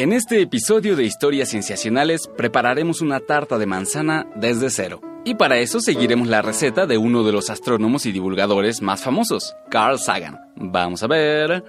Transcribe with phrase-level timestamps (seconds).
[0.00, 5.02] En este episodio de Historias Cienciacionales prepararemos una tarta de manzana desde cero.
[5.26, 9.54] Y para eso seguiremos la receta de uno de los astrónomos y divulgadores más famosos,
[9.70, 10.38] Carl Sagan.
[10.56, 11.64] Vamos a ver.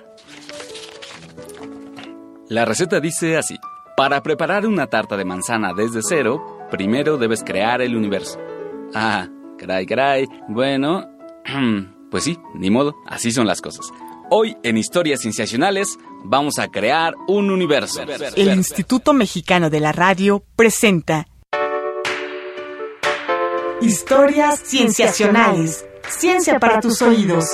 [2.48, 3.58] La receta dice así.
[3.98, 6.42] Para preparar una tarta de manzana desde cero,
[6.72, 8.40] primero debes crear el universo.
[8.94, 9.28] Ah,
[9.58, 10.26] caray, caray.
[10.48, 11.06] Bueno,
[12.10, 13.92] pues sí, ni modo, así son las cosas.
[14.30, 18.02] Hoy en Historias Cienciacionales vamos a crear un universo.
[18.36, 21.28] El Instituto Mexicano de la Radio presenta
[23.82, 25.86] Historias Cienciacionales.
[26.08, 27.46] Ciencia para tus oídos.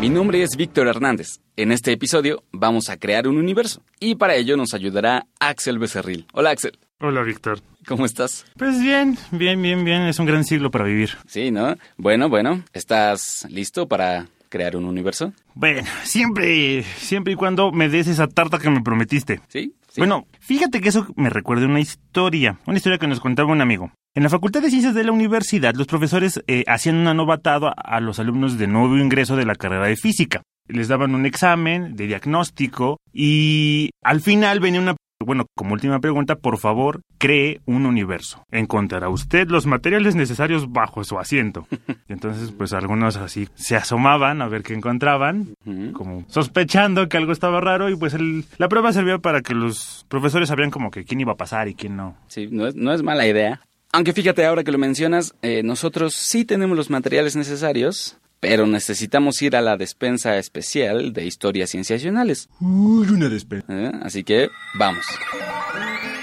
[0.00, 1.40] Mi nombre es Víctor Hernández.
[1.56, 6.26] En este episodio vamos a crear un universo y para ello nos ayudará Axel Becerril.
[6.32, 6.78] Hola Axel.
[6.98, 7.60] Hola, Víctor.
[7.86, 8.46] ¿Cómo estás?
[8.56, 10.02] Pues bien, bien, bien, bien.
[10.04, 11.10] Es un gran siglo para vivir.
[11.26, 11.76] Sí, ¿no?
[11.98, 12.62] Bueno, bueno.
[12.72, 15.34] ¿Estás listo para crear un universo?
[15.54, 19.42] Bueno, siempre, siempre y cuando me des esa tarta que me prometiste.
[19.48, 19.74] Sí.
[19.90, 20.00] sí.
[20.00, 23.92] Bueno, fíjate que eso me recuerda una historia, una historia que nos contaba un amigo.
[24.14, 28.00] En la Facultad de Ciencias de la universidad, los profesores eh, hacían una novatada a
[28.00, 30.40] los alumnos de nuevo ingreso de la carrera de física.
[30.66, 36.36] Les daban un examen de diagnóstico y al final venía una bueno, como última pregunta,
[36.36, 38.44] por favor, cree un universo.
[38.50, 41.66] Encontrará usted los materiales necesarios bajo su asiento.
[42.08, 45.54] Y entonces, pues algunos así se asomaban a ver qué encontraban,
[45.92, 50.04] como sospechando que algo estaba raro y pues el, la prueba servía para que los
[50.08, 52.16] profesores sabían como que quién iba a pasar y quién no.
[52.28, 53.60] Sí, no es, no es mala idea.
[53.92, 59.42] Aunque fíjate ahora que lo mencionas, eh, nosotros sí tenemos los materiales necesarios, pero necesitamos
[59.42, 62.48] ir a la despensa especial de historias cienciacionales.
[62.60, 63.66] Uy, una despensa.
[63.68, 63.90] ¿Eh?
[64.02, 64.48] Así que
[64.78, 65.04] vamos.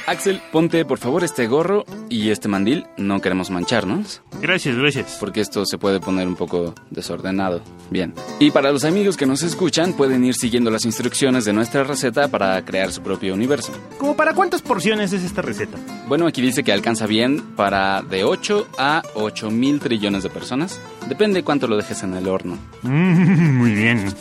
[0.05, 2.85] Axel, ponte por favor este gorro y este mandil.
[2.97, 4.21] No queremos mancharnos.
[4.41, 5.17] Gracias, gracias.
[5.19, 7.61] Porque esto se puede poner un poco desordenado.
[7.89, 8.13] Bien.
[8.39, 12.27] Y para los amigos que nos escuchan, pueden ir siguiendo las instrucciones de nuestra receta
[12.27, 13.71] para crear su propio universo.
[13.97, 15.77] ¿Cómo para cuántas porciones es esta receta?
[16.08, 20.81] Bueno, aquí dice que alcanza bien para de 8 a 8 mil trillones de personas.
[21.08, 22.58] Depende cuánto lo dejes en el horno.
[22.81, 24.13] Mm, muy bien.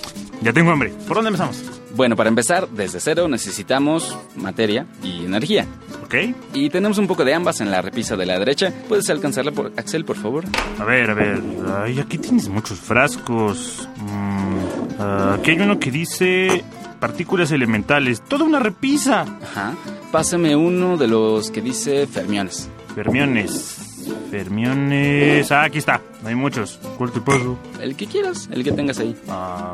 [0.42, 0.92] Ya tengo hambre.
[1.06, 1.62] ¿Por dónde empezamos?
[1.94, 5.66] Bueno, para empezar, desde cero necesitamos materia y energía.
[6.04, 6.14] Ok.
[6.54, 8.72] Y tenemos un poco de ambas en la repisa de la derecha.
[8.88, 10.44] ¿Puedes alcanzarla, por Axel, por favor?
[10.78, 11.41] A ver, a ver.
[11.82, 13.88] Ay, aquí tienes muchos frascos.
[13.98, 16.64] Mm, ah, aquí hay uno que dice
[16.98, 18.22] partículas elementales.
[18.22, 19.22] Toda una repisa.
[19.22, 19.74] Ajá.
[20.10, 22.69] Pásame uno de los que dice fermiones.
[22.94, 23.81] Fermiones.
[24.31, 25.51] Fermiones.
[25.53, 26.01] Ah, aquí está.
[26.25, 26.79] Hay muchos.
[26.99, 27.59] ¿Cuál te paso?
[27.81, 29.17] El que quieras, el que tengas ahí.
[29.29, 29.73] Ah,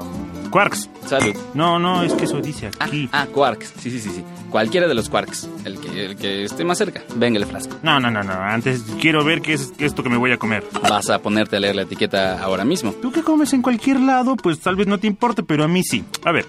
[0.50, 0.89] quarks.
[1.06, 1.34] Salud.
[1.55, 3.09] No, no, es que eso dice Ah, aquí.
[3.12, 3.75] ah, quarks.
[3.81, 4.25] Sí, sí, sí, sí.
[4.50, 5.49] Cualquiera de los quarks.
[5.65, 7.03] El que, el que esté más cerca.
[7.16, 7.77] Venga el frasco.
[7.83, 8.33] No, no, no, no.
[8.33, 10.65] Antes quiero ver qué es esto que me voy a comer.
[10.89, 12.93] Vas a ponerte a leer la etiqueta ahora mismo.
[12.93, 15.83] Tú que comes en cualquier lado, pues tal vez no te importe, pero a mí
[15.83, 16.05] sí.
[16.25, 16.47] A ver.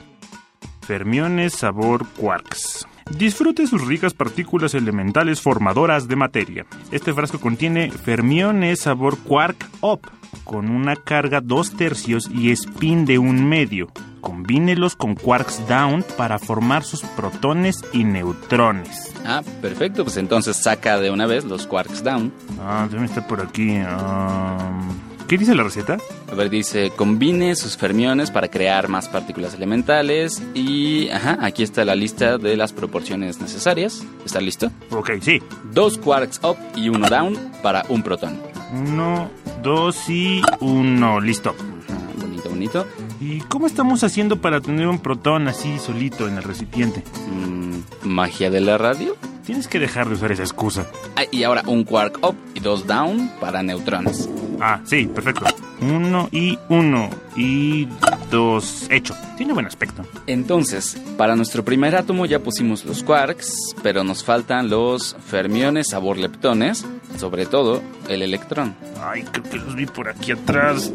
[0.82, 2.88] Fermiones sabor quarks.
[3.18, 6.66] Disfrute sus ricas partículas elementales formadoras de materia.
[6.92, 10.02] Este frasco contiene fermiones sabor quark up,
[10.44, 13.88] con una carga dos tercios y spin de un medio.
[14.22, 19.14] Combínelos con quarks down para formar sus protones y neutrones.
[19.26, 20.04] Ah, perfecto.
[20.04, 22.32] Pues entonces saca de una vez los quarks down.
[22.62, 23.78] Ah, debe estar por aquí.
[23.86, 24.58] Ah,
[25.30, 26.00] ¿Qué dice la receta?
[26.32, 31.86] A ver, dice, combine sus fermiones para crear más partículas elementales y, ajá, aquí está
[31.86, 34.04] la lista de las proporciones necesarias.
[34.26, 34.72] ¿Está listo?
[34.90, 35.40] Ok, sí.
[35.72, 38.42] Dos quarks up y uno down para un protón.
[38.74, 39.30] Uno,
[39.62, 41.22] dos y uno.
[41.22, 41.52] Listo.
[41.88, 42.88] Ajá, bonito, bonito.
[43.22, 47.04] ¿Y cómo estamos haciendo para tener un protón así solito en el recipiente?
[47.32, 49.16] Mm, ¿Magia de la radio?
[49.50, 50.86] Tienes que dejar de usar esa excusa.
[51.16, 54.30] Ah, y ahora un quark up y dos down para neutrones.
[54.62, 55.44] Ah, sí, perfecto.
[55.82, 57.88] Uno y uno y
[58.30, 58.86] dos.
[58.92, 59.16] Hecho.
[59.38, 60.06] Tiene buen aspecto.
[60.28, 66.20] Entonces, para nuestro primer átomo ya pusimos los quarks, pero nos faltan los fermiones sabor
[66.20, 66.86] leptones,
[67.18, 68.76] sobre todo el electrón.
[69.02, 70.94] Ay, creo que los vi por aquí atrás.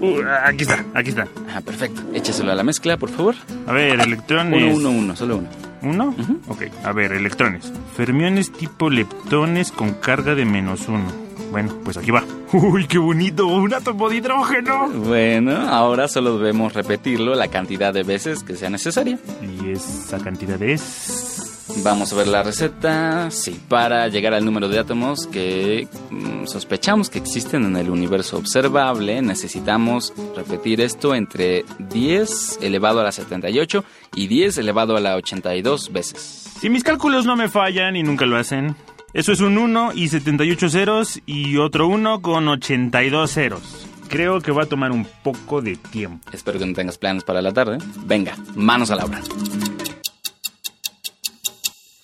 [0.00, 1.26] Uh, aquí está, aquí está.
[1.52, 2.00] Ah, perfecto.
[2.14, 3.34] Échaselo a la mezcla, por favor.
[3.66, 4.76] A ver, electrones.
[4.76, 5.48] Uno, uno, uno, solo uno.
[5.80, 6.12] ¿Uno?
[6.48, 7.72] Ok, a ver, electrones.
[7.98, 11.10] Fermiones tipo leptones con carga de menos uno.
[11.50, 12.22] Bueno, pues aquí va.
[12.52, 13.48] ¡Uy, qué bonito!
[13.48, 14.88] ¡Un átomo de hidrógeno!
[14.90, 19.18] Bueno, ahora solo debemos repetirlo la cantidad de veces que sea necesaria.
[19.42, 21.56] Y esa cantidad es...
[21.82, 23.32] Vamos a ver la receta.
[23.32, 28.38] Sí, para llegar al número de átomos que mm, sospechamos que existen en el universo
[28.38, 33.84] observable, necesitamos repetir esto entre 10 elevado a la 78
[34.14, 36.47] y 10 elevado a la 82 veces.
[36.60, 38.74] Si mis cálculos no me fallan y nunca lo hacen,
[39.14, 43.88] Eso es un 1 y 78 ceros y otro 1 con 82 ceros.
[44.08, 46.28] Creo que va a tomar un poco de tiempo.
[46.30, 47.78] Espero que no tengas planes para la tarde.
[48.04, 49.20] Venga, manos a la obra.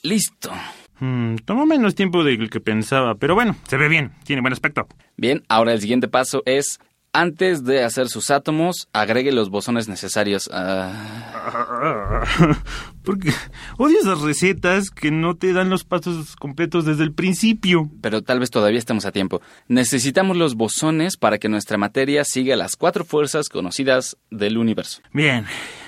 [0.03, 0.51] Listo.
[0.99, 4.87] Hmm, tomó menos tiempo del que pensaba, pero bueno, se ve bien, tiene buen aspecto.
[5.17, 6.81] Bien, ahora el siguiente paso es,
[7.14, 10.50] antes de hacer sus átomos, agregue los bosones necesarios.
[10.52, 12.25] Ah,
[13.02, 13.32] Porque
[13.78, 17.90] odio esas recetas que no te dan los pasos completos desde el principio.
[18.00, 19.40] pero tal vez todavía estemos a tiempo.
[19.69, 25.00] Necesitamos los bosones para que nuestra materia siga las cuatro fuerzas conocidas del universo.
[25.12, 25.46] Bien,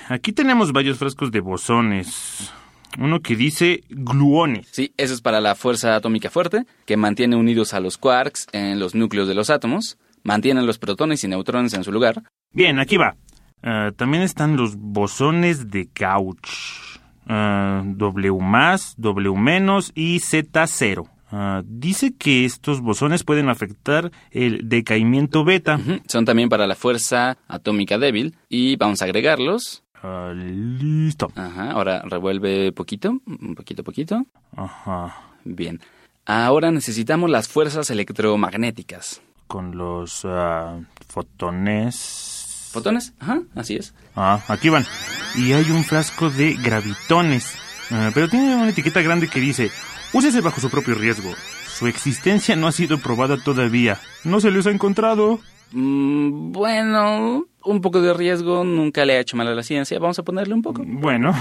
[0.09, 2.51] aquí tenemos varios frascos de bosones.
[2.97, 4.69] Uno que dice gluones.
[4.71, 8.79] Sí, eso es para la fuerza atómica fuerte, que mantiene unidos a los quarks en
[8.79, 9.97] los núcleos de los átomos,
[10.27, 12.21] mantiene los protones y neutrones en su lugar.
[12.51, 13.15] Bien, aquí va.
[13.63, 16.47] Ah, también están los bosones de Gauch.
[17.25, 21.09] Ah, w más, W menos y Z0.
[21.31, 25.79] Ah, dice que estos bosones pueden afectar el decaimiento beta.
[26.07, 29.83] Son también para la fuerza atómica débil y vamos a agregarlos.
[30.35, 31.31] Listo.
[31.35, 34.25] Ajá, ahora revuelve poquito, un poquito, poquito.
[34.55, 35.15] Ajá.
[35.43, 35.79] Bien.
[36.25, 39.21] Ahora necesitamos las fuerzas electromagnéticas.
[39.47, 42.69] Con los ah, fotones.
[42.71, 43.13] ¿Fotones?
[43.19, 43.93] Ajá, así es.
[44.15, 44.85] Ah, aquí van.
[45.35, 47.55] Y hay un frasco de gravitones.
[47.91, 49.71] Ah, pero tiene una etiqueta grande que dice,
[50.13, 51.33] úsese bajo su propio riesgo.
[51.67, 53.99] Su existencia no ha sido probada todavía.
[54.23, 55.39] No se les ha encontrado.
[55.71, 59.99] Mm, bueno, un poco de riesgo nunca le ha hecho mal a la ciencia.
[59.99, 60.83] Vamos a ponerle un poco.
[60.85, 61.31] Bueno.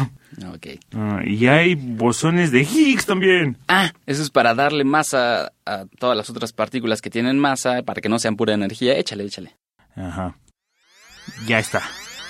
[0.55, 0.67] Ok.
[0.95, 3.57] Ah, y hay bosones de Higgs también.
[3.69, 8.01] Ah, eso es para darle masa a todas las otras partículas que tienen masa, para
[8.01, 8.97] que no sean pura energía.
[8.97, 9.57] Échale, échale.
[9.95, 10.37] Ajá.
[11.47, 11.83] Ya está.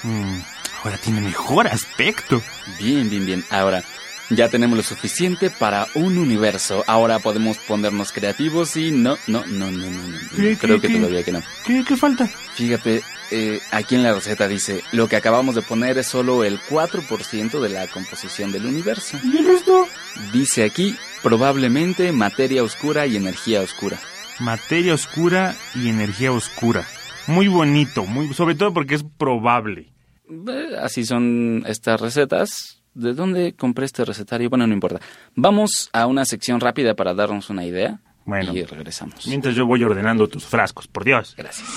[0.02, 0.38] Mm,
[0.84, 2.40] ahora tiene mejor aspecto.
[2.78, 3.44] Bien, bien, bien.
[3.50, 3.82] Ahora,
[4.30, 6.84] ya tenemos lo suficiente para un universo.
[6.86, 10.08] Ahora podemos ponernos creativos y no, no, no, no, no, no.
[10.08, 10.18] no.
[10.36, 11.42] ¿Qué, Creo qué, que todavía que no.
[11.64, 12.26] ¿Qué, qué falta?
[12.26, 16.60] Fíjate, eh, aquí en la receta dice, lo que acabamos de poner es solo el
[16.60, 19.18] 4% de la composición del universo.
[19.24, 19.86] ¿Y el resto?
[20.32, 23.98] Dice aquí, probablemente materia oscura y energía oscura.
[24.38, 26.86] Materia oscura y energía oscura.
[27.26, 29.92] Muy bonito, muy, sobre todo porque es probable.
[30.28, 32.82] Eh, Así son estas recetas.
[32.96, 34.48] ¿De dónde compré este recetario?
[34.48, 35.00] Bueno, no importa.
[35.34, 38.00] Vamos a una sección rápida para darnos una idea.
[38.24, 38.54] Bueno.
[38.54, 39.26] Y regresamos.
[39.26, 41.34] Mientras yo voy ordenando tus frascos, por Dios.
[41.36, 41.68] Gracias.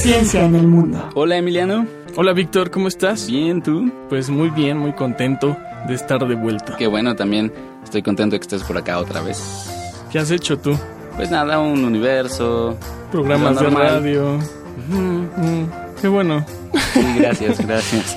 [0.00, 1.10] Ciencia en el mundo.
[1.16, 1.88] Hola, Emiliano.
[2.16, 3.26] Hola Víctor, ¿cómo estás?
[3.26, 3.90] Bien, ¿tú?
[4.08, 5.56] Pues muy bien, muy contento
[5.88, 6.76] de estar de vuelta.
[6.76, 7.52] Qué bueno, también
[7.82, 9.40] estoy contento de que estés por acá otra vez.
[10.12, 10.78] ¿Qué has hecho tú?
[11.16, 12.78] Pues nada, un universo.
[13.10, 14.38] Programas de radio.
[14.88, 15.64] Mm,
[16.00, 16.46] qué bueno.
[16.92, 18.16] Sí, gracias, gracias.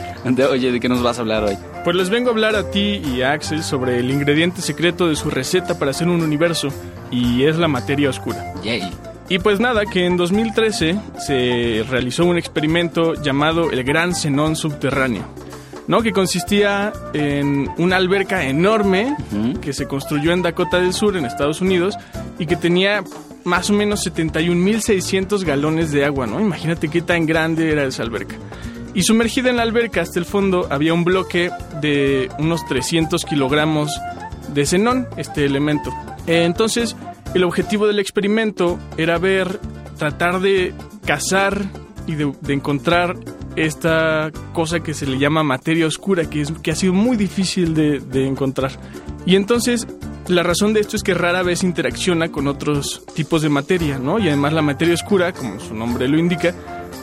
[0.52, 1.58] Oye, ¿de qué nos vas a hablar hoy?
[1.86, 5.16] Pues les vengo a hablar a ti y a Axel sobre el ingrediente secreto de
[5.16, 6.70] su receta para hacer un universo,
[7.12, 8.56] y es la materia oscura.
[8.64, 8.92] Yay.
[9.30, 15.28] Y pues nada, que en 2013 se realizó un experimento llamado el Gran Zenón Subterráneo,
[15.88, 16.02] ¿no?
[16.02, 19.16] Que consistía en una alberca enorme
[19.62, 22.00] que se construyó en Dakota del Sur, en Estados Unidos,
[22.40, 23.04] y que tenía
[23.44, 26.42] más o menos 71.600 galones de agua, ¿no?
[26.42, 28.38] Imagínate qué tan grande era esa alberca.
[28.96, 31.52] Y sumergida en la alberca hasta el fondo había un bloque
[31.82, 33.92] de unos 300 kilogramos
[34.54, 35.94] de xenón, este elemento.
[36.28, 36.96] Entonces,
[37.34, 39.60] el objetivo del experimento era ver,
[39.98, 40.74] tratar de
[41.06, 41.62] cazar
[42.08, 43.18] y de, de encontrar
[43.58, 47.74] esta cosa que se le llama materia oscura, que, es, que ha sido muy difícil
[47.74, 48.72] de, de encontrar.
[49.26, 49.88] Y entonces,
[50.28, 54.20] la razón de esto es que rara vez interacciona con otros tipos de materia, ¿no?
[54.20, 56.56] Y además la materia oscura, como su nombre lo indica,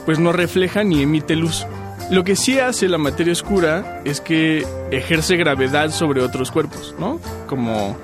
[0.07, 1.67] pues no refleja ni emite luz.
[2.13, 7.19] Lo que sí hace la materia oscura es que ejerce gravedad sobre otros cuerpos, ¿no?
[7.49, 7.97] Como,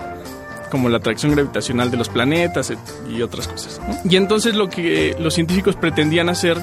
[0.70, 2.78] como la atracción gravitacional de los planetas et-
[3.10, 3.80] y otras cosas.
[3.86, 4.10] ¿no?
[4.10, 6.56] Y entonces lo que los científicos pretendían hacer,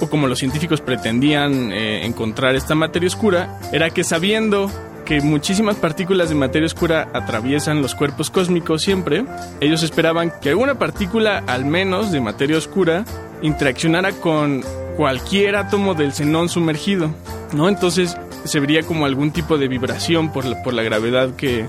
[0.00, 4.70] o como los científicos pretendían eh, encontrar esta materia oscura, era que sabiendo
[5.04, 9.24] que muchísimas partículas de materia oscura atraviesan los cuerpos cósmicos siempre,
[9.60, 13.04] ellos esperaban que alguna partícula al menos de materia oscura
[13.42, 14.64] interaccionara con
[14.96, 17.14] cualquier átomo del xenón sumergido,
[17.52, 17.68] ¿no?
[17.68, 21.66] Entonces se vería como algún tipo de vibración por la, por la gravedad que,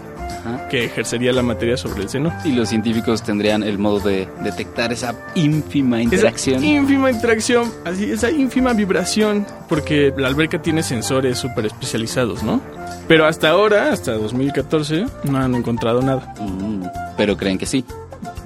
[0.69, 2.33] que ejercería la materia sobre el xenón.
[2.45, 6.57] Y los científicos tendrían el modo de detectar esa ínfima interacción.
[6.57, 12.61] Esa ínfima interacción, así, esa ínfima vibración, porque la alberca tiene sensores súper especializados, ¿no?
[13.07, 16.33] Pero hasta ahora, hasta 2014, no han encontrado nada.
[16.39, 16.83] Mm,
[17.15, 17.83] pero creen que sí.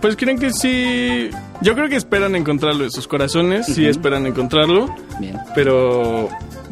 [0.01, 1.30] Pues creen que sí.
[1.62, 5.38] Yo creo que esperan encontrarlo en sus corazones, sí esperan encontrarlo, Bien.
[5.54, 6.28] pero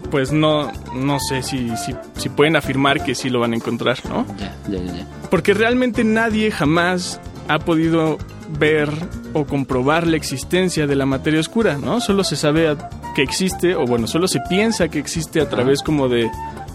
[0.09, 3.99] pues no, no sé si, si, si pueden afirmar que sí lo van a encontrar,
[4.09, 4.25] ¿no?
[4.39, 5.07] Ya, ya, ya.
[5.29, 8.17] Porque realmente nadie jamás ha podido
[8.57, 8.89] ver
[9.33, 12.01] o comprobar la existencia de la materia oscura, ¿no?
[12.01, 12.75] Solo se sabe
[13.15, 16.29] que existe, o bueno, solo se piensa que existe a través como de,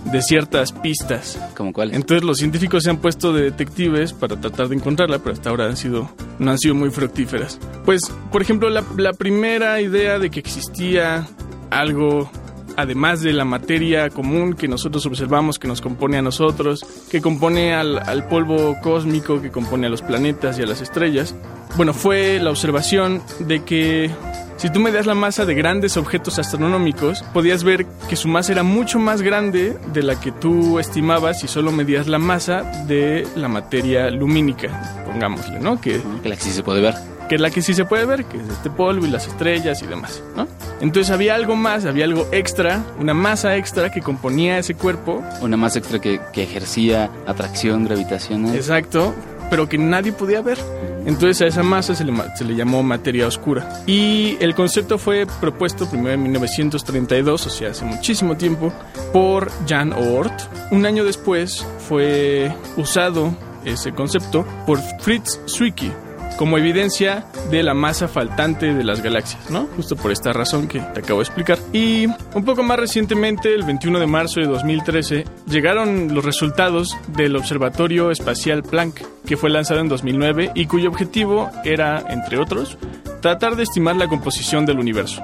[0.04, 1.38] de ciertas pistas.
[1.57, 1.97] ¿Como cuáles?
[1.97, 5.66] Entonces los científicos se han puesto de detectives para tratar de encontrarla, pero hasta ahora
[5.66, 7.59] han sido, no han sido muy fructíferas.
[7.85, 11.26] Pues, por ejemplo, la, la primera idea de que existía
[11.71, 12.31] algo
[12.76, 17.75] además de la materia común que nosotros observamos, que nos compone a nosotros, que compone
[17.75, 21.35] al, polvo cósmico, que compone a los planetas y a las estrellas,
[21.76, 24.11] bueno, fue la observación de que
[24.57, 28.62] si tú medías la masa de grandes objetos astronómicos, podías ver que su masa era
[28.62, 33.49] mucho más grande de la que tú estimabas si solo medías la masa de la
[33.49, 35.81] materia lumínica, pongámosle, ¿no?
[35.81, 37.13] Que, que la que sí se puede ver.
[37.28, 39.83] Que es la que sí se puede ver, que es este polvo y las estrellas
[39.83, 40.47] y demás, ¿no?
[40.81, 45.23] Entonces había algo más, había algo extra, una masa extra que componía ese cuerpo.
[45.40, 48.54] Una masa extra que, que ejercía atracción gravitacional.
[48.54, 49.14] Exacto,
[49.50, 50.59] pero que nadie podía ver.
[51.07, 53.83] Entonces a esa masa se le, se le, llamó materia oscura.
[53.87, 58.73] Y el concepto fue propuesto primero en 1932, o sea, hace muchísimo tiempo,
[59.12, 60.35] por Jan Oort.
[60.71, 65.93] Un año después fue usado ese concepto por Fritz Zwicky
[66.37, 69.69] como evidencia de la masa faltante de las galaxias, ¿no?
[69.76, 71.59] Justo por esta razón que te acabo de explicar.
[71.73, 77.37] Y un poco más recientemente, el 21 de marzo de 2013, llegaron los resultados del
[77.37, 82.79] Observatorio Espacial Planck, que fue lanzado en 2009 y cuyo objetivo era, entre otros,
[83.21, 85.23] tratar de estimar la composición del universo.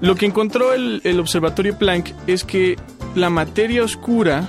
[0.00, 2.76] Lo que encontró el, Observatorio Planck es que
[3.14, 4.48] la materia oscura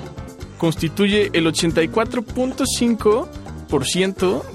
[0.57, 3.27] constituye el 84.5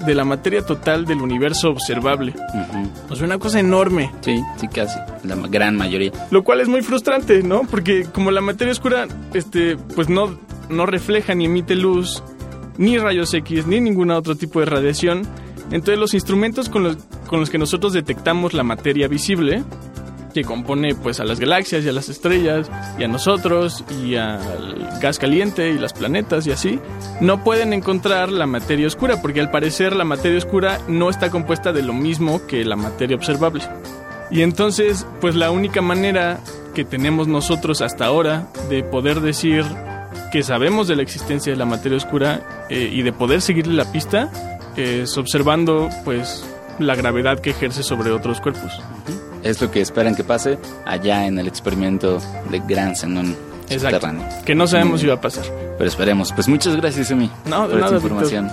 [0.05, 2.33] de la materia total del universo observable.
[2.53, 2.89] Uh -huh.
[3.09, 4.11] O sea, una cosa enorme.
[4.21, 4.97] Sí, sí, casi.
[5.23, 6.11] La gran mayoría.
[6.31, 7.61] Lo cual es muy frustrante, ¿no?
[7.69, 12.23] Porque como la materia oscura, este, pues no, no refleja ni emite luz,
[12.77, 15.23] ni rayos X, ni ningún otro tipo de radiación.
[15.71, 16.97] Entonces los instrumentos con los,
[17.27, 19.63] con los que nosotros detectamos la materia visible,
[20.33, 24.99] que compone pues a las galaxias y a las estrellas y a nosotros y al
[25.01, 26.79] gas caliente y las planetas y así,
[27.21, 31.73] no pueden encontrar la materia oscura porque al parecer la materia oscura no está compuesta
[31.73, 33.63] de lo mismo que la materia observable.
[34.31, 36.39] Y entonces pues la única manera
[36.73, 39.65] que tenemos nosotros hasta ahora de poder decir
[40.31, 43.91] que sabemos de la existencia de la materia oscura eh, y de poder seguirle la
[43.91, 44.31] pista
[44.75, 46.45] es observando pues
[46.77, 48.79] la gravedad que ejerce sobre otros cuerpos.
[49.43, 52.19] Es lo que esperan que pase allá en el experimento
[52.49, 53.35] de Gran Zenón
[53.69, 54.27] subterráneo.
[54.45, 55.45] Que no sabemos si va a pasar.
[55.77, 56.33] Pero esperemos.
[56.33, 58.51] Pues muchas gracias, Emi, no, de por esta información.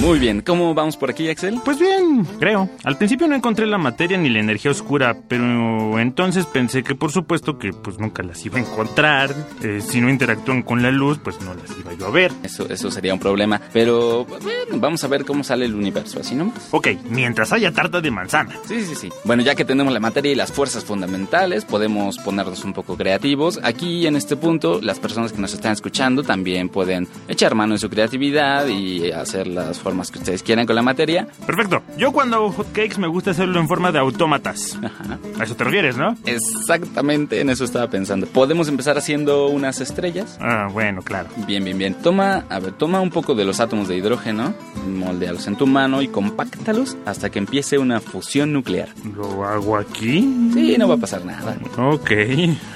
[0.00, 1.60] Muy bien, ¿cómo vamos por aquí, Axel?
[1.64, 2.68] Pues bien, creo.
[2.82, 7.12] Al principio no encontré la materia ni la energía oscura, pero entonces pensé que por
[7.12, 9.32] supuesto que pues nunca las iba a encontrar.
[9.62, 12.32] Eh, si no interactúan con la luz, pues no las iba yo a ver.
[12.42, 13.60] Eso, eso sería un problema.
[13.72, 16.68] Pero bueno, vamos a ver cómo sale el universo, así nomás.
[16.72, 18.56] Ok, mientras haya tarta de manzana.
[18.66, 19.08] Sí, sí, sí.
[19.24, 23.60] Bueno, ya que tenemos la materia y las fuerzas fundamentales, podemos ponernos un poco creativos.
[23.62, 27.78] Aquí en este punto, las personas que nos están escuchando también pueden echar mano en
[27.78, 31.26] su creatividad y hacer las formas que ustedes quieran con la materia.
[31.46, 31.82] Perfecto.
[31.98, 34.78] Yo cuando hago hotcakes me gusta hacerlo en forma de autómatas.
[34.82, 35.18] Ajá.
[35.38, 36.16] A eso te refieres, ¿no?
[36.24, 38.26] Exactamente, en eso estaba pensando.
[38.26, 40.38] ¿Podemos empezar haciendo unas estrellas?
[40.40, 41.28] Ah, bueno, claro.
[41.46, 41.94] Bien, bien, bien.
[41.94, 44.54] Toma, a ver, toma un poco de los átomos de hidrógeno,
[44.86, 48.88] moldealos en tu mano y compáctalos hasta que empiece una fusión nuclear.
[49.16, 50.20] ¿Lo hago aquí?
[50.54, 51.56] Sí, no va a pasar nada.
[51.76, 52.10] Ok.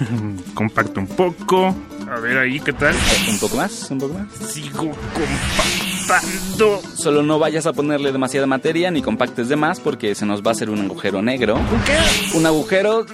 [0.54, 1.74] Compacto un poco.
[2.10, 2.94] A ver ahí, ¿qué tal?
[3.28, 4.32] Un poco más, un poco más.
[4.50, 4.92] Sigo
[6.96, 10.50] Solo no vayas a ponerle demasiada materia ni compactes de más porque se nos va
[10.50, 11.58] a hacer un agujero negro.
[11.84, 12.36] ¿Qué?
[12.36, 13.06] Un agujero.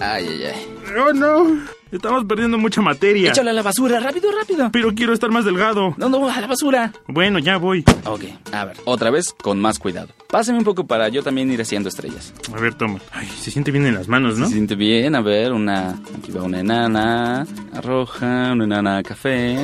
[0.00, 0.76] Ay, ay, ay.
[0.94, 1.60] No, no.
[1.92, 3.30] Estamos perdiendo mucha materia.
[3.30, 4.70] Échale a la basura, rápido, rápido.
[4.72, 5.94] Pero quiero estar más delgado.
[5.96, 6.92] No, no, a la basura.
[7.08, 7.84] Bueno, ya voy.
[8.04, 8.22] Ok,
[8.52, 10.08] a ver, otra vez con más cuidado.
[10.28, 12.32] Pásame un poco para yo también ir haciendo estrellas.
[12.54, 13.00] A ver, toma.
[13.12, 14.46] Ay, se siente bien en las manos, ¿no?
[14.46, 16.00] Se siente bien, a ver, una.
[16.16, 17.46] Aquí va una enana
[17.82, 19.58] roja, una enana café.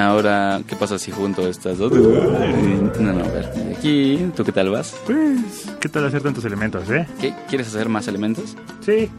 [0.00, 1.92] Ahora, ¿qué pasa si junto estas dos?
[1.92, 3.52] No, no, a ver.
[3.76, 4.96] Aquí, ¿tú qué tal vas?
[5.04, 7.06] Pues, ¿qué tal hacer tantos elementos, eh?
[7.20, 7.34] ¿Qué?
[7.48, 8.56] ¿Quieres hacer más elementos?
[8.80, 9.10] Sí.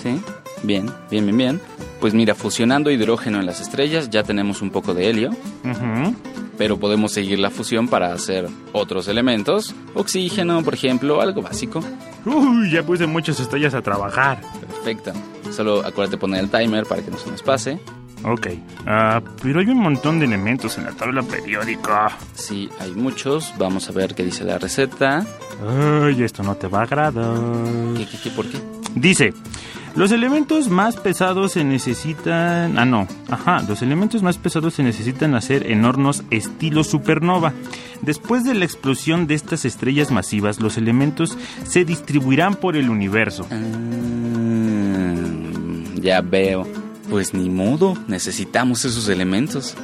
[0.00, 0.20] ¿Sí?
[0.62, 1.60] Bien, bien, bien, bien.
[2.00, 5.30] Pues mira, fusionando hidrógeno en las estrellas ya tenemos un poco de helio.
[5.64, 6.14] Uh -huh.
[6.56, 9.74] Pero podemos seguir la fusión para hacer otros elementos.
[9.94, 11.80] Oxígeno, por ejemplo, algo básico.
[12.24, 14.40] Uy, ya puse muchas estrellas a trabajar.
[14.60, 15.12] Perfecto.
[15.50, 17.80] Solo acuérdate poner el timer para que no se nos pase.
[18.24, 18.48] Ok.
[18.80, 22.10] Uh, pero hay un montón de elementos en la tabla periódica.
[22.34, 23.54] Sí, hay muchos.
[23.58, 25.24] Vamos a ver qué dice la receta.
[25.66, 27.38] Ay, esto no te va a agradar.
[27.96, 28.58] ¿Qué, qué, qué, por qué?
[28.94, 29.32] Dice,
[29.94, 32.78] los elementos más pesados se necesitan...
[32.78, 33.08] Ah, no.
[33.28, 37.52] Ajá, los elementos más pesados se necesitan hacer en hornos estilo supernova.
[38.02, 43.46] Después de la explosión de estas estrellas masivas, los elementos se distribuirán por el universo.
[43.50, 43.56] Ah,
[46.00, 46.87] ya veo.
[47.10, 49.74] Pues ni modo, necesitamos esos elementos.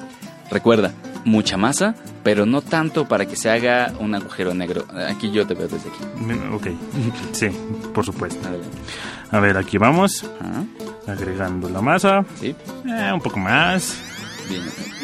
[0.50, 0.92] Recuerda,
[1.24, 4.86] mucha masa, pero no tanto para que se haga un agujero negro.
[5.08, 6.04] Aquí yo te veo desde aquí.
[6.52, 6.66] Ok,
[7.32, 7.48] sí,
[7.94, 8.46] por supuesto.
[9.30, 10.24] A ver, aquí vamos.
[11.06, 12.24] Agregando la masa.
[12.40, 12.54] Sí.
[12.86, 13.96] Eh, un poco más.
[14.48, 14.62] Bien,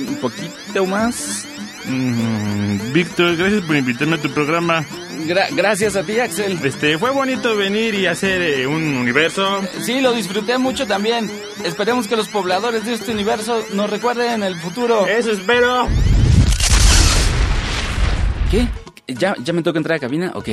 [0.08, 1.46] un poquito más.
[1.86, 4.84] Mm, Víctor, gracias por invitarme a tu programa.
[5.26, 6.58] Gracias a ti, Axel.
[6.64, 9.62] Este, fue bonito venir y hacer eh, un universo.
[9.82, 11.30] Sí, lo disfruté mucho también.
[11.64, 15.06] Esperemos que los pobladores de este universo nos recuerden en el futuro.
[15.06, 15.88] Eso espero.
[18.50, 18.66] ¿Qué?
[19.06, 20.32] ¿Ya, ¿Ya me toca entrar a cabina?
[20.34, 20.48] Ok.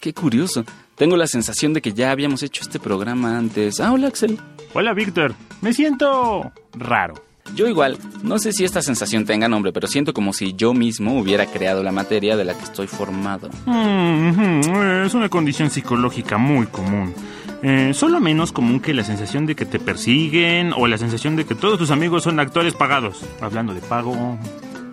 [0.00, 0.64] Qué curioso.
[0.96, 3.80] Tengo la sensación de que ya habíamos hecho este programa antes.
[3.80, 4.38] Ah, hola Axel.
[4.72, 5.34] Hola Víctor.
[5.60, 7.14] Me siento raro.
[7.54, 11.18] Yo igual, no sé si esta sensación tenga nombre, pero siento como si yo mismo
[11.18, 13.48] hubiera creado la materia de la que estoy formado.
[13.64, 17.14] Mm, es una condición psicológica muy común.
[17.62, 21.46] Eh, solo menos común que la sensación de que te persiguen o la sensación de
[21.46, 23.24] que todos tus amigos son actores pagados.
[23.40, 24.38] Hablando de pago.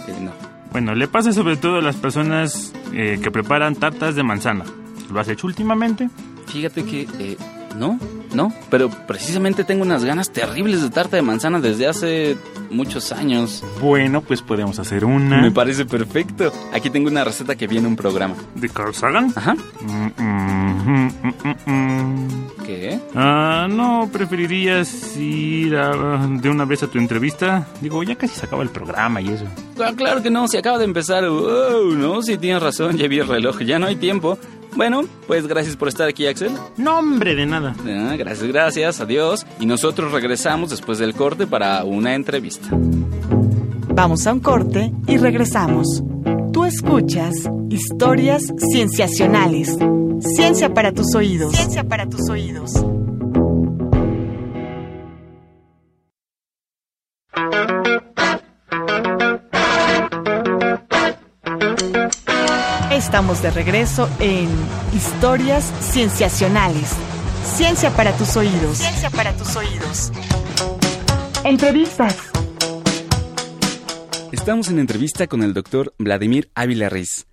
[0.07, 0.31] Eh, no.
[0.71, 4.63] Bueno, le pasa sobre todo a las personas eh, que preparan tartas de manzana.
[5.11, 6.09] ¿Lo has hecho últimamente?
[6.47, 7.37] Fíjate que
[7.75, 7.99] no,
[8.33, 12.37] no, pero precisamente tengo unas ganas terribles de tarta de manzana desde hace
[12.69, 13.63] muchos años.
[13.81, 15.41] Bueno, pues podemos hacer una.
[15.41, 16.51] Me parece perfecto.
[16.73, 18.35] Aquí tengo una receta que viene en un programa.
[18.55, 19.31] ¿De Carl Sagan?
[19.35, 19.55] Ajá.
[19.81, 21.11] Mm, mm,
[21.65, 22.27] mm,
[22.65, 22.99] ¿Qué?
[23.13, 27.67] Ah, ¿no preferirías ir de una vez a tu entrevista?
[27.81, 29.45] Digo, ya casi se acaba el programa y eso.
[29.83, 31.23] Ah, claro que no, si acaba de empezar.
[31.23, 34.37] no, si tienes razón, ya vi el reloj, ya no hay tiempo.
[34.75, 36.51] Bueno, pues gracias por estar aquí, Axel.
[36.77, 37.75] No, hombre, de nada.
[37.85, 39.45] Ah, gracias, gracias, adiós.
[39.59, 42.69] Y nosotros regresamos después del corte para una entrevista.
[43.95, 46.03] Vamos a un corte y regresamos.
[46.51, 47.33] Tú escuchas
[47.69, 49.77] historias cienciacionales.
[50.35, 51.55] Ciencia para tus oídos.
[51.55, 52.71] Ciencia para tus oídos.
[63.13, 64.49] Estamos de regreso en
[64.91, 66.95] Historias Cienciacionales.
[67.45, 68.79] Ciencia para tus oídos.
[68.79, 70.11] Ciencia para tus oídos.
[71.43, 72.17] Entrevistas.
[74.31, 77.27] Estamos en entrevista con el doctor Vladimir Ávila Riz.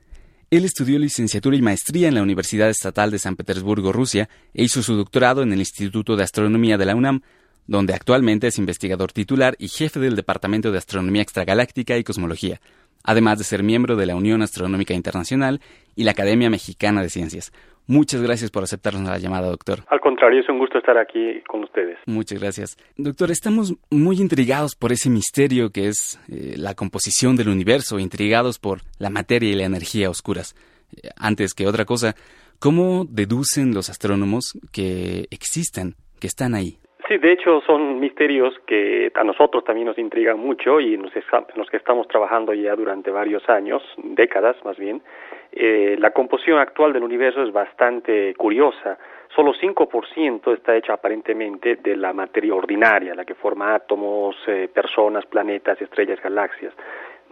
[0.51, 4.83] Él estudió licenciatura y maestría en la Universidad Estatal de San Petersburgo, Rusia, e hizo
[4.83, 7.23] su doctorado en el Instituto de Astronomía de la UNAM,
[7.67, 12.61] donde actualmente es investigador titular y jefe del Departamento de Astronomía Extragaláctica y Cosmología
[13.05, 15.61] además de ser miembro de la Unión Astronómica Internacional
[15.97, 17.53] y la Academia Mexicana de Ciencias.
[17.87, 19.81] Muchas gracias por aceptarnos la llamada, doctor.
[19.89, 21.99] Al contrario, es un gusto estar aquí con ustedes.
[22.07, 22.77] Muchas gracias.
[22.97, 28.61] Doctor, estamos muy intrigados por ese misterio que es eh, la composición del universo, intrigados
[28.61, 30.55] por la materia y la energía oscuras.
[31.03, 32.15] Eh, antes que otra cosa,
[32.61, 36.79] ¿cómo deducen los astrónomos que existen, que están ahí?
[37.11, 41.69] Sí, de hecho son misterios que a nosotros también nos intrigan mucho y en los
[41.69, 45.03] que estamos trabajando ya durante varios años, décadas más bien.
[45.51, 48.97] Eh, la composición actual del universo es bastante curiosa.
[49.35, 55.27] Solo 5% está hecha aparentemente de la materia ordinaria, la que forma átomos, eh, personas,
[55.27, 56.73] planetas, estrellas, galaxias.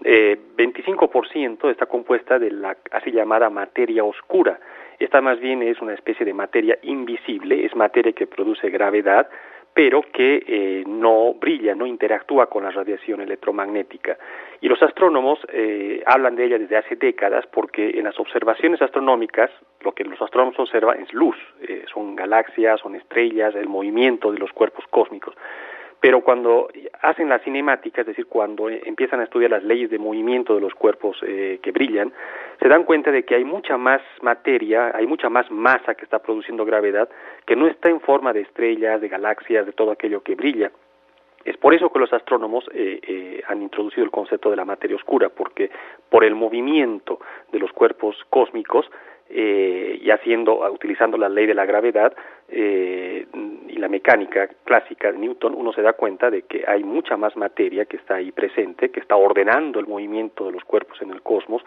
[0.03, 4.59] Eh, 25% está compuesta de la así llamada materia oscura.
[4.99, 9.29] Esta más bien es una especie de materia invisible, es materia que produce gravedad,
[9.75, 14.19] pero que eh, no brilla, no interactúa con la radiación electromagnética.
[14.61, 19.51] Y los astrónomos eh, hablan de ella desde hace décadas porque en las observaciones astronómicas
[19.83, 24.39] lo que los astrónomos observan es luz, eh, son galaxias, son estrellas, el movimiento de
[24.39, 25.35] los cuerpos cósmicos
[26.01, 26.69] pero cuando
[27.03, 30.75] hacen la cinemática, es decir, cuando empiezan a estudiar las leyes de movimiento de los
[30.75, 32.13] cuerpos eh, que brillan,
[32.61, 36.21] se dan cuenta de que hay mucha más materia, hay mucha más masa que está
[36.21, 37.09] produciendo gravedad,
[37.47, 40.71] que no está en forma de estrellas, de galaxias, de todo aquello que brilla.
[41.45, 44.97] Es por eso que los astrónomos eh, eh, han introducido el concepto de la materia
[44.97, 45.71] oscura, porque
[46.11, 48.89] por el movimiento de los cuerpos cósmicos
[49.31, 52.15] eh, y haciendo, utilizando la ley de la gravedad
[52.49, 53.27] eh,
[53.79, 57.37] y la mecánica clásica de Newton, uno se da cuenta de que hay mucha más
[57.37, 61.23] materia que está ahí presente, que está ordenando el movimiento de los cuerpos en el
[61.23, 61.63] cosmos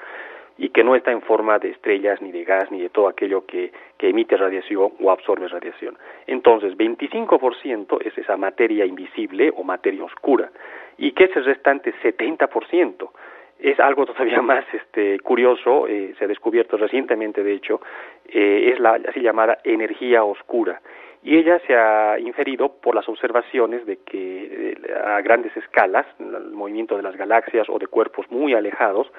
[0.57, 3.45] y que no está en forma de estrellas, ni de gas, ni de todo aquello
[3.45, 5.97] que, emite radiación o absorbe radiación.
[6.27, 10.51] Entonces, 25% es esa materia invisible o materia oscura.
[10.97, 13.09] ¿Y qué es el restante 70%?
[13.63, 17.79] es algo todavía más este, curioso, eh, se ha descubierto recientemente de hecho,
[18.27, 20.81] eh, es la así llamada energía oscura.
[21.23, 26.51] Y ella se ha inferido por las observaciones de que eh, a grandes escalas, el
[26.51, 29.11] movimiento de las galaxias o de cuerpos muy alejados,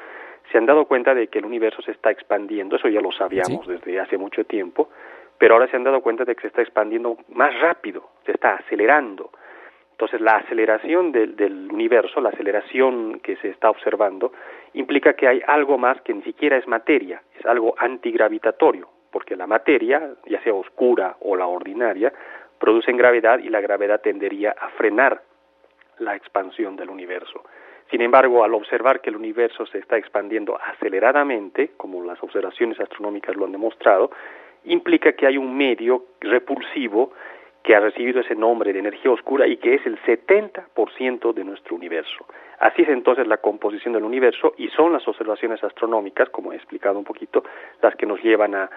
[0.51, 3.67] se han dado cuenta de que el universo se está expandiendo, eso ya lo sabíamos
[3.67, 4.91] desde hace mucho tiempo,
[5.39, 8.55] pero ahora se han dado cuenta de que se está expandiendo más rápido, se está
[8.55, 9.31] acelerando.
[9.93, 14.33] Entonces la aceleración del, del universo, la aceleración que se está observando,
[14.75, 19.47] implica que hay algo más que ni siquiera es materia, es algo antigravitatorio, porque la
[19.47, 22.13] materia, ya sea oscura o la ordinaria,
[22.59, 25.23] producen gravedad y la gravedad tendería a frenar
[25.99, 27.45] la expansión del universo.
[27.91, 33.37] Sin embargo, al observar que el universo se está expandiendo aceleradamente, como las observaciones astronómicas
[33.37, 34.11] lo han demostrado,
[34.65, 37.13] implica que hay un medio repulsivo
[37.63, 41.77] que ha recibido ese nombre de energía oscura y que es el 70% de nuestro
[41.77, 42.27] universo.
[42.59, 46.99] Así es entonces la composición del universo y son las observaciones astronómicas, como he explicado
[46.99, 47.45] un poquito,
[47.81, 48.71] las que nos llevan a,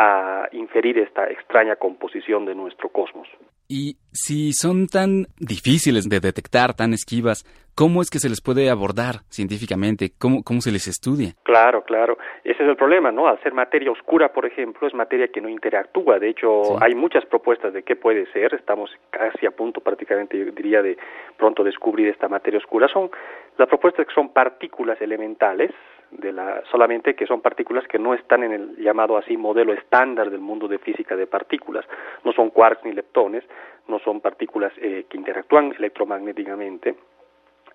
[0.00, 3.26] a inferir esta extraña composición de nuestro cosmos.
[3.66, 8.70] Y si son tan difíciles de detectar, tan esquivas, ¿cómo es que se les puede
[8.70, 10.12] abordar científicamente?
[10.16, 11.34] ¿Cómo, cómo se les estudia?
[11.42, 12.16] Claro, claro.
[12.44, 13.26] Ese es el problema, ¿no?
[13.26, 16.20] Al ser materia oscura, por ejemplo, es materia que no interactúa.
[16.20, 18.54] De hecho, hay muchas propuestas de qué puede ser.
[18.54, 20.96] Estamos casi a punto, prácticamente, yo diría, de
[21.36, 22.86] pronto descubrir esta materia oscura.
[22.86, 23.10] Son
[23.58, 25.72] las propuestas que son partículas elementales,
[26.10, 30.30] de la, solamente que son partículas que no están en el llamado así modelo estándar
[30.30, 31.84] del mundo de física de partículas.
[32.24, 33.44] No son quarks ni leptones,
[33.88, 36.94] no son partículas eh, que interactúan electromagnéticamente.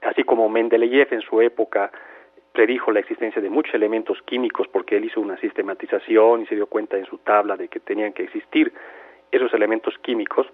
[0.01, 1.91] Así como Mendeleev en su época
[2.51, 6.67] predijo la existencia de muchos elementos químicos porque él hizo una sistematización y se dio
[6.67, 8.71] cuenta en su tabla de que tenían que existir
[9.31, 10.47] esos elementos químicos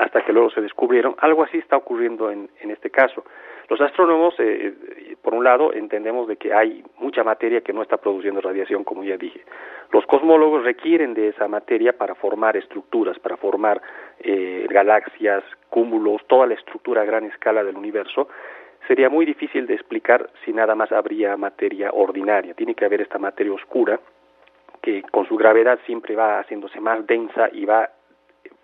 [0.00, 1.14] hasta que luego se descubrieron.
[1.18, 3.22] Algo así está ocurriendo en, en este caso.
[3.68, 7.82] Los astrónomos, eh, eh, por un lado, entendemos de que hay mucha materia que no
[7.82, 9.42] está produciendo radiación, como ya dije.
[9.92, 13.82] Los cosmólogos requieren de esa materia para formar estructuras, para formar
[14.20, 18.28] eh, galaxias, cúmulos, toda la estructura a gran escala del universo.
[18.88, 22.54] Sería muy difícil de explicar si nada más habría materia ordinaria.
[22.54, 24.00] Tiene que haber esta materia oscura
[24.80, 27.90] que con su gravedad siempre va haciéndose más densa y va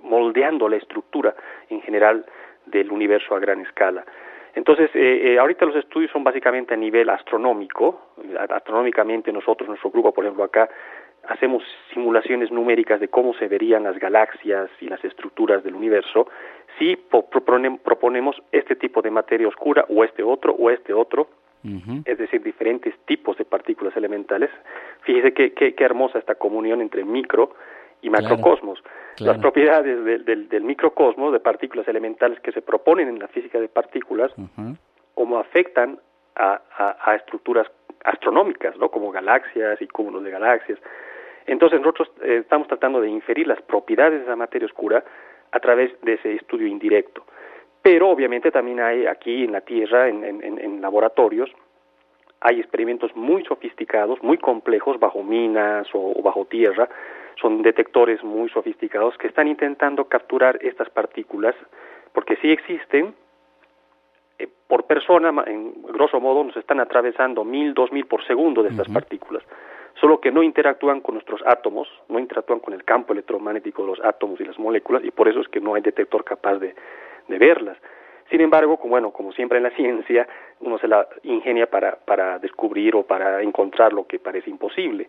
[0.00, 1.34] moldeando la estructura
[1.70, 2.24] en general
[2.66, 4.04] del universo a gran escala.
[4.54, 8.12] Entonces, eh, eh, ahorita los estudios son básicamente a nivel astronómico.
[8.48, 10.68] Astronómicamente nosotros, nuestro grupo, por ejemplo, acá
[11.28, 16.28] hacemos simulaciones numéricas de cómo se verían las galaxias y las estructuras del universo
[16.78, 21.28] si proponemos este tipo de materia oscura o este otro o este otro,
[22.04, 24.50] es decir, diferentes tipos de partículas elementales.
[25.00, 27.56] Fíjese qué, qué, qué hermosa esta comunión entre micro
[28.02, 28.82] y macrocosmos.
[29.18, 33.68] Las propiedades del, del, microcosmos, de partículas elementales que se proponen en la física de
[33.68, 34.30] partículas,
[35.14, 35.98] como afectan
[36.34, 36.60] a,
[37.02, 37.66] a, estructuras
[38.04, 38.90] astronómicas, ¿no?
[38.90, 40.78] como galaxias y cúmulos de galaxias.
[41.46, 45.04] Entonces nosotros eh, estamos tratando de inferir las propiedades de esa materia oscura
[45.52, 47.24] a través de ese estudio indirecto.
[47.82, 51.50] Pero obviamente también hay aquí en la Tierra, en, en, en laboratorios,
[52.46, 56.88] hay experimentos muy sofisticados, muy complejos, bajo minas o bajo tierra,
[57.40, 61.56] son detectores muy sofisticados que están intentando capturar estas partículas,
[62.12, 63.16] porque sí existen,
[64.38, 68.68] eh, por persona, en grosso modo, nos están atravesando mil, dos mil por segundo de
[68.68, 69.42] estas partículas,
[70.00, 74.04] solo que no interactúan con nuestros átomos, no interactúan con el campo electromagnético de los
[74.04, 76.76] átomos y las moléculas, y por eso es que no hay detector capaz de,
[77.26, 77.76] de verlas.
[78.30, 80.26] Sin embargo, como, bueno, como siempre en la ciencia,
[80.60, 85.08] uno se la ingenia para, para descubrir o para encontrar lo que parece imposible.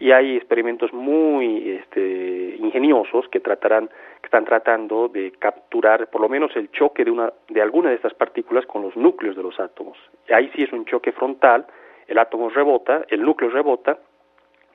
[0.00, 6.28] Y hay experimentos muy este, ingeniosos que tratarán, que están tratando de capturar por lo
[6.28, 9.60] menos el choque de una, de alguna de estas partículas con los núcleos de los
[9.60, 9.96] átomos.
[10.30, 11.66] Ahí sí es un choque frontal,
[12.08, 13.98] el átomo rebota, el núcleo rebota,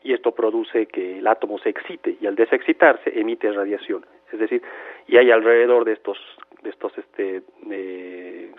[0.04, 4.06] y esto produce que el átomo se excite y al desexcitarse emite radiación.
[4.32, 4.62] Es decir,
[5.08, 6.18] y hay alrededor de estos
[6.62, 7.44] de estos este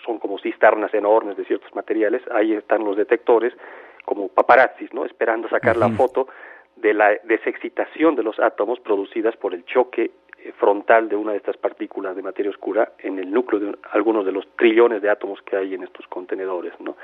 [0.04, 3.54] son como cisternas enormes de ciertos materiales, ahí están los detectores
[4.04, 5.04] como paparazzis, ¿no?
[5.04, 6.28] Esperando sacar la foto
[6.76, 11.38] de la desexcitación de los átomos producidas por el choque eh, frontal de una de
[11.38, 15.40] estas partículas de materia oscura en el núcleo de algunos de los trillones de átomos
[15.42, 16.96] que hay en estos contenedores, ¿no?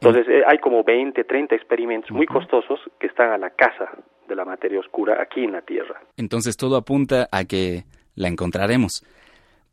[0.00, 3.90] Entonces eh, hay como 20, 30 experimentos muy costosos que están a la casa
[4.26, 6.00] de la materia oscura aquí en la Tierra.
[6.16, 7.84] Entonces todo apunta a que
[8.14, 9.02] la encontraremos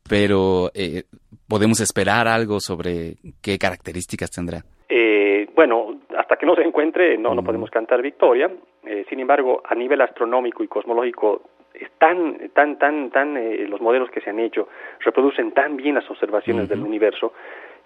[0.08, 1.04] pero eh,
[1.46, 4.62] ¿podemos esperar algo sobre qué características tendrá?
[4.88, 8.50] Eh, bueno, hasta que no se encuentre no, no podemos cantar victoria.
[8.84, 11.42] Eh, sin embargo, a nivel astronómico y cosmológico,
[11.74, 13.34] están tan, tan, tan,
[13.70, 14.68] los modelos que se han hecho
[15.00, 17.34] reproducen tan bien las observaciones del universo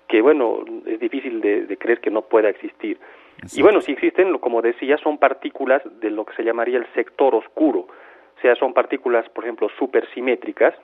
[0.09, 2.99] que, bueno, es difícil de, creer que no pueda existir.
[3.53, 7.35] Y bueno, si existen, como decía, son partículas de lo que se llamaría el sector
[7.35, 7.87] oscuro
[8.43, 10.75] sea, son partículas, por ejemplo, supersimétricas.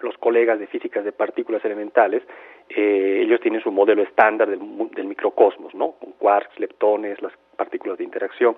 [0.00, 2.22] Los colegas de físicas de partículas elementales,
[2.68, 4.60] eh, ellos tienen su modelo estándar del,
[4.94, 5.92] del microcosmos, ¿no?
[5.92, 8.56] Con quarks, leptones, las partículas de interacción.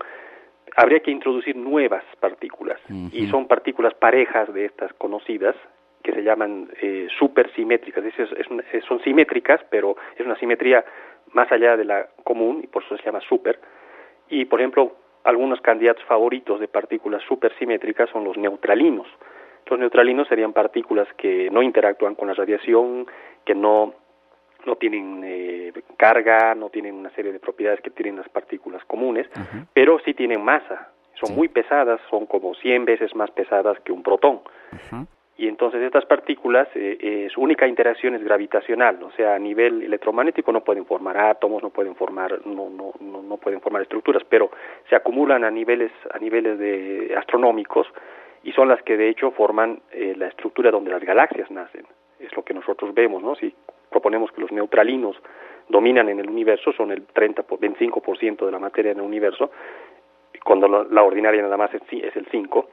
[0.76, 2.78] Habría que introducir nuevas partículas
[3.10, 5.56] y son partículas parejas de estas conocidas
[6.10, 8.04] que se llaman eh, supersimétricas.
[8.04, 10.84] Es, es, son simétricas, pero es una simetría
[11.32, 13.60] más allá de la común y por eso se llama super.
[14.28, 19.06] Y, por ejemplo, algunos candidatos favoritos de partículas supersimétricas son los neutralinos.
[19.66, 23.06] Los neutralinos serían partículas que no interactúan con la radiación,
[23.44, 23.94] que no,
[24.66, 29.28] no tienen eh, carga, no tienen una serie de propiedades que tienen las partículas comunes,
[29.72, 30.88] pero sí tienen masa.
[31.22, 34.40] Son muy pesadas, son como 100 veces más pesadas que un protón
[35.40, 39.82] y entonces estas partículas, eh, eh, su única interacción es gravitacional, o sea, a nivel
[39.82, 44.50] electromagnético no pueden formar átomos, no pueden formar, no, no, no, pueden formar estructuras, pero
[44.90, 47.86] se acumulan a niveles, a niveles de astronómicos
[48.42, 51.86] y son las que de hecho forman eh, la estructura donde las galaxias nacen.
[52.18, 53.34] Es lo que nosotros vemos, ¿no?
[53.34, 53.54] Si
[53.88, 55.16] proponemos que los neutralinos
[55.70, 59.50] dominan en el universo, son el 30, 25% de la materia en el universo,
[60.44, 62.66] cuando la, ordinaria nada más es, es el 5%,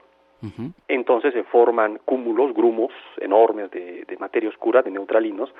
[0.87, 5.53] entonces se forman cúmulos, grumos enormes de, materia oscura, de neutralinos,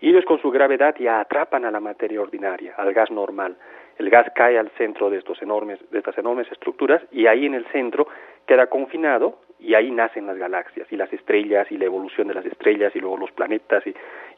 [0.00, 3.56] y ellos con su gravedad ya atrapan a la materia ordinaria, al gas normal.
[3.98, 7.54] El gas cae al centro de, estos enormes, de estas enormes estructuras y ahí en
[7.54, 8.06] el centro
[8.46, 12.46] queda confinado y ahí nacen las galaxias y las estrellas y la evolución de las
[12.46, 13.94] estrellas y luego los planetas y,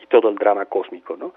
[0.08, 1.32] todo el drama cósmico, ¿no?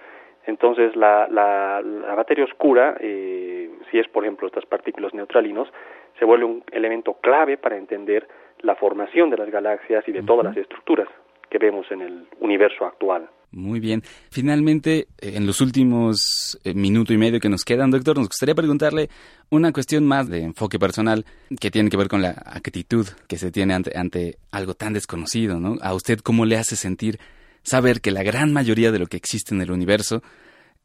[0.46, 5.72] Entonces la, la, la materia oscura, eh, si es por ejemplo estas partículas neutralinos,
[6.20, 8.28] se vuelve un elemento clave para entender
[8.65, 11.08] la formación de las galaxias y de todas las estructuras
[11.49, 13.30] que vemos en el universo actual.
[13.51, 14.01] Muy bien.
[14.32, 18.56] Finalmente, eh, en los últimos eh, minuto y medio que nos quedan, doctor, nos gustaría
[18.56, 19.08] preguntarle
[19.49, 21.23] una cuestión más de enfoque personal
[21.62, 25.60] que tiene que ver con la actitud que se tiene ante, ante algo tan desconocido,
[25.60, 25.75] ¿no?
[25.82, 27.15] A usted, ¿cómo le hace sentir
[27.62, 30.21] saber que la gran mayoría de lo que existe en el universo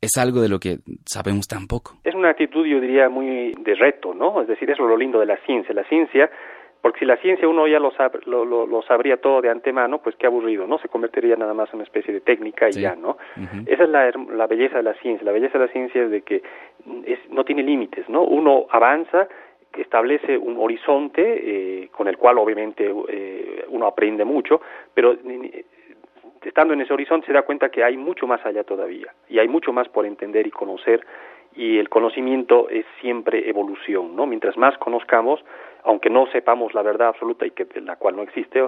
[0.01, 1.97] es algo de lo que sabemos tan poco?
[2.05, 4.43] Es una actitud, yo diría, muy de reto, ¿no?
[4.43, 5.75] Es decir, eso es lo lindo de la ciencia.
[5.75, 6.31] La ciencia
[6.81, 7.93] porque si la ciencia uno ya lo,
[8.45, 10.79] lo, sabría todo de antemano, pues qué aburrido, ¿no?
[10.79, 13.19] Se convertiría nada más en una especie de técnica y ya, ¿no?
[13.67, 15.25] Esa es la, la, belleza de la ciencia.
[15.25, 16.43] La belleza de la ciencia es de que
[17.05, 18.23] es, no tiene límites, ¿no?
[18.23, 19.29] Uno avanza,
[19.77, 21.23] establece un horizonte
[21.83, 24.61] eh, con el cual obviamente eh, uno aprende mucho,
[24.95, 25.17] pero
[26.43, 29.49] estando en ese horizonte se da cuenta que hay mucho más allá todavía y hay
[29.49, 31.05] mucho más por entender y conocer
[31.55, 34.27] y el conocimiento es siempre evolución, ¿no?
[34.27, 35.45] Mientras más conozcamos,
[35.83, 38.63] aunque no sepamos la verdad absoluta y que la cual no existe,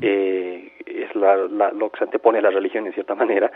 [0.00, 3.50] eh, es lo que se antepone a la religión en cierta manera.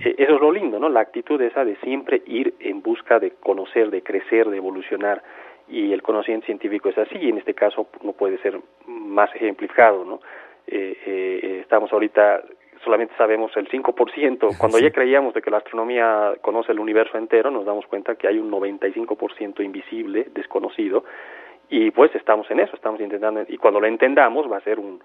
[0.00, 0.88] Eh, eso es lo lindo, ¿no?
[0.88, 5.22] La actitud esa de siempre ir en busca de conocer, de crecer, de evolucionar.
[5.68, 10.04] Y el conocimiento científico es así, y en este caso no puede ser más ejemplificado,
[10.04, 10.20] ¿no?
[10.66, 12.42] Eh, estamos ahorita
[12.84, 14.58] solamente sabemos el 5%.
[14.58, 18.28] Cuando ya creíamos de que la astronomía conoce el universo entero, nos damos cuenta que
[18.28, 21.04] hay un 95% invisible, desconocido,
[21.68, 25.00] y pues estamos en eso, estamos intentando, y cuando lo entendamos va a ser un,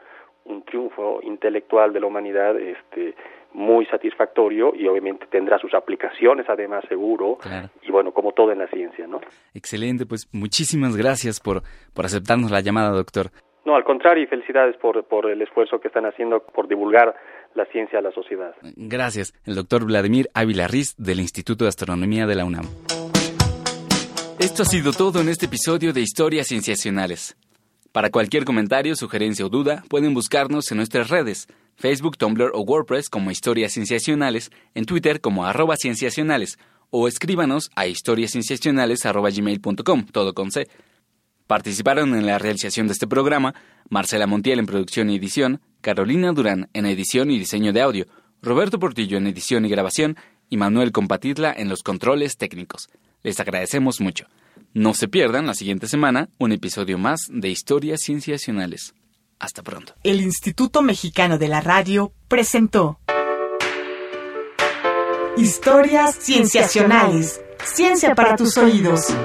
[0.45, 3.15] un triunfo intelectual de la humanidad este
[3.53, 7.37] muy satisfactorio y obviamente tendrá sus aplicaciones además seguro
[7.81, 9.21] y bueno como todo en la ciencia no
[9.53, 13.27] excelente pues muchísimas gracias por por aceptarnos la llamada doctor.
[13.65, 17.15] No al contrario y felicidades por por el esfuerzo que están haciendo por divulgar
[17.55, 22.27] la ciencia a la sociedad gracias el doctor Vladimir Ávila Riz del Instituto de Astronomía
[22.27, 22.65] de la UNAM
[24.39, 27.37] esto ha sido todo en este episodio de Historias Cienciacionales.
[27.93, 33.09] Para cualquier comentario, sugerencia o duda, pueden buscarnos en nuestras redes, Facebook, Tumblr o WordPress
[33.09, 40.67] como Historias Cienciacionales, en Twitter como arroba cienciacionales, o escríbanos a historiascienciacionales.gmail.com, todo con C.
[41.47, 43.55] Participaron en la realización de este programa
[43.89, 48.07] Marcela Montiel en producción y edición, Carolina Durán en edición y diseño de audio,
[48.41, 50.17] Roberto Portillo en edición y grabación
[50.49, 52.89] y Manuel Compatidla en los controles técnicos.
[53.21, 54.25] Les agradecemos mucho.
[54.73, 58.95] No se pierdan la siguiente semana un episodio más de Historias Cienciacionales.
[59.37, 59.93] Hasta pronto.
[60.01, 62.99] El Instituto Mexicano de la Radio presentó
[65.37, 67.41] Historias Cienciacionales.
[67.63, 69.15] Ciencia para tus oídos.